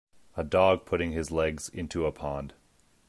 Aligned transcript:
A 0.35 0.43
dog 0.43 0.83
putting 0.87 1.11
his 1.11 1.29
legs 1.29 1.69
into 1.69 2.07
a 2.07 2.11
pond 2.11 2.55